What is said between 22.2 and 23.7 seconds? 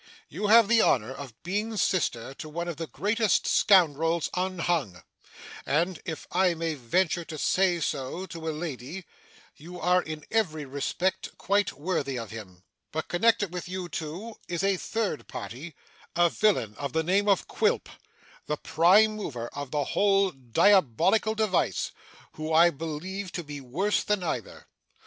who I believe to be